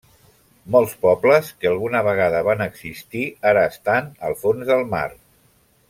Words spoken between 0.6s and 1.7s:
Molts pobles que